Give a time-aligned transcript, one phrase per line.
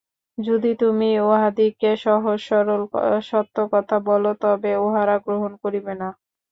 [0.37, 2.81] যদি তুমি উহাদিগকে সহজ সরল
[3.29, 6.09] সত্য কথা বলো, তবে উহারা গ্রহণ করিবে না।